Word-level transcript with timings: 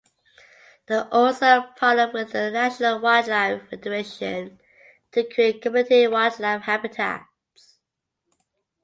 They 0.87 0.95
also 0.97 1.61
partner 1.75 2.09
with 2.11 2.31
the 2.31 2.49
National 2.49 2.97
Wildlife 3.01 3.69
Federation 3.69 4.59
to 5.11 5.23
create 5.23 5.61
Community 5.61 6.07
Wildlife 6.07 6.63
Habitats. 6.63 7.75